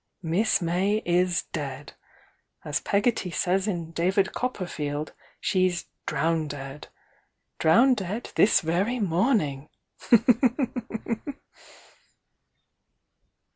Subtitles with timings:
[0.23, 1.93] Miss May is dead!
[2.65, 6.87] As Pegotty says in 'David Copperfield,' she's 'drowndead.'
[7.59, 9.69] 'Drowndead' this very morning!"